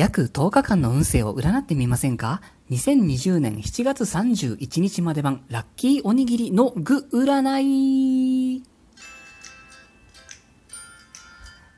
[0.00, 8.19] 約10日間の運勢を占ってみませんか ?2020 年7月31日まで版ラッキーおにぎりの具占い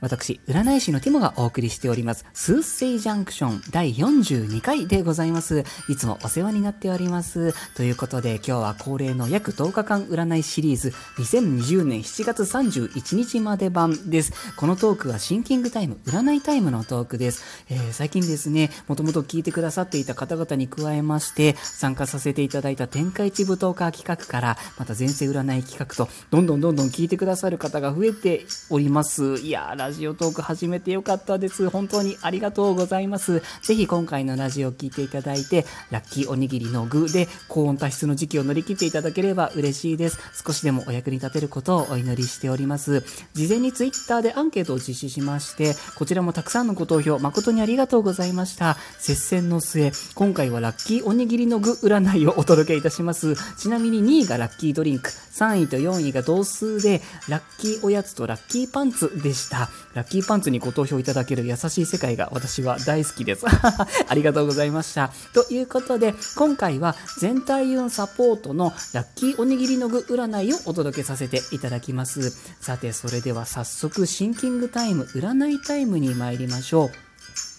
[0.00, 5.64] 私、占い師のティモがお送りしております、スーセイジャンクション第42回でございます。
[5.88, 7.54] いつもお世話になっております。
[7.74, 14.32] ということで、今日は恒例の約10日間占いシリーズ、2020年7月31日まで版です。
[14.56, 17.44] このトークはシンキングタイム、占いタイムのトークです。
[17.68, 29.36] えー、最近ですね、もともと聞いてくださっていた方々に加えまして、参加させていただいた天下一舞踏家企画から、また前世占い企画と、どんどんどんどん聞いてくださる方が増えております。
[29.40, 31.68] いやー、ラジオトーク始めてよかったです。
[31.68, 33.42] 本当にありがとうございます。
[33.64, 40.20] ぜひ今回のラジオを聴いていただいて、ラッキーおにぎりの具で高温多湿の時期を乗り切っていただければ嬉しいです。
[40.46, 43.02] 少しでもお役に立てることをお祈りしております。
[43.34, 48.76] 事前にツイッターでアンケートを実施しまして、こちらもたくさんのご投票誠にありがとうございました。
[49.00, 53.34] 接戦の末、今回はラッキーおにぎりの具占いをお届けいたします。
[53.58, 59.68] ちなみに2位がラッキードリンク、3位と4位が同数で、ラッキーおやつとラッキーパンツでした。
[59.94, 63.44] ラッキーパンツにご投票いただける優しい世界が私は大好きです。
[63.48, 65.12] ありがとうございました。
[65.32, 72.36] ということで、今回は全体運サポートのラッキーおにぎりの具占いをお届けさせていただきます。
[72.60, 77.09] さて、それでは早速シンキングタイム、占いタイムに参りましょう。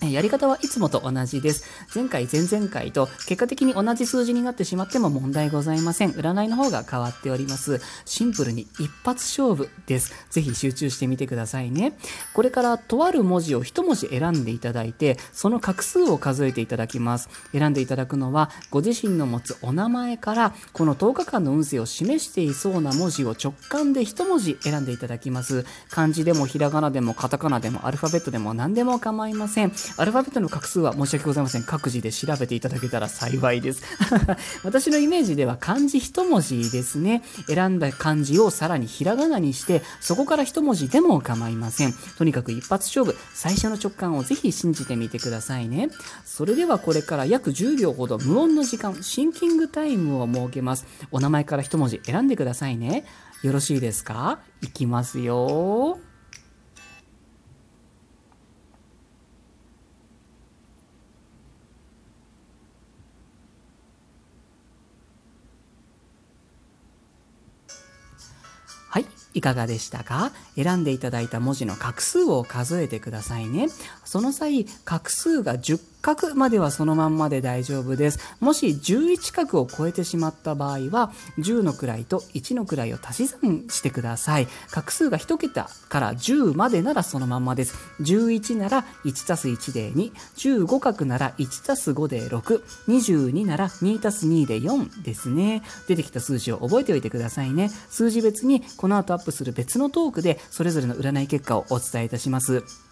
[0.10, 1.64] やり方はいつもと同じです。
[1.94, 6.12] 前回、前々回と結果的に同じ数字になってしまっても問題ございません。
[6.12, 7.80] 占いの方が変わっております。
[8.06, 10.14] シンプルに一発勝負です。
[10.32, 11.94] ぜひ集中してみてくださいね。
[12.34, 17.30] これからとある文字を一文字選んでいただいて、その画数を数えていただきます。
[17.52, 25.66] 選んでいただくのは、ご自身の持つお名前から、この10日間の運勢を示していそうな文字を直感で一文字選んでいただきます。
[25.90, 29.72] 漢字でもひらがなでもカタカナでもアルファベットでも何でも構いません。
[29.98, 31.64] アルファベットの画数は申し訳ございません。
[31.64, 33.84] 各自で調べていただけたら幸いです。
[34.64, 37.24] 私のイメージでは漢字一文字ですね。
[37.48, 41.94] 選んだ漢字をさらにひらがなにして、そこから一文字でも構いません。
[42.18, 45.90] とにかく一発勝負、最初の直感をぜひ信じてみてくださいね。
[46.26, 50.86] それではこれから約10秒ほど無音の時間、シンキングタイムを設けます。
[51.12, 53.06] お名前から一文字選んでくださいね。
[53.44, 54.40] よろしいですか？
[54.62, 56.11] いきますよ。
[69.34, 70.32] いかがでしたか？
[70.56, 73.68] 選んでいただいた文字の画数を数えてくださいね。
[74.04, 78.20] その際、画数が10角まではそのまんまで大丈夫です。
[78.40, 84.48] もし11角を超えてしまった場合は、10の位と1の位を足し算してください。
[84.72, 87.76] 画数が1桁から10までならそのまんまです。
[88.02, 95.62] 11なら1たす1で2、15角なら1たす5で6、22なら2たす2で4ですね。
[95.88, 97.70] 出てきた数字を覚えておいてくださいね。
[97.70, 102.91] 数字別にこの後アップする別のトークでそれぞれの占い結果をお伝えいたします。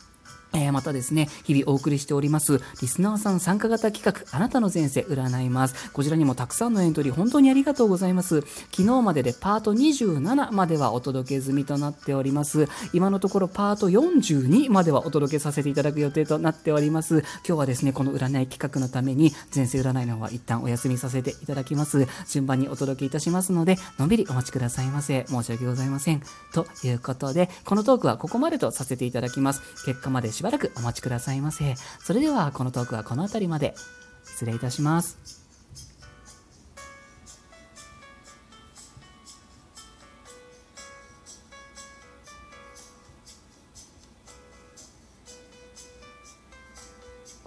[0.54, 5.92] えー、またですね、日々お送りしております、リスナーさん参加型企画、あなたの前世占います。
[5.92, 8.42] こちらにもたくさんのエントリー、本当にありがとうございます。
[8.72, 12.68] 昨日まででパート27まではお届け済みとなっております。
[12.94, 17.20] 今のところパート42まではお届けさせていただく予定となっております。
[17.48, 22.08] 今日はですね、この占い企画のために、前世占いの方は一旦お休みさせていただきます。
[22.28, 25.26] 順番にお届けいたしますので、のんびりお待ちくださいませ。
[25.28, 26.22] 申し訳ございません。
[26.54, 29.62] ということで、このトークはここまでとさせていただきます。
[29.86, 31.76] 結果までしばらくお待ちくださいませ。
[32.02, 33.76] それではこのトークはこの辺りまで。
[34.24, 35.39] 失礼いたします。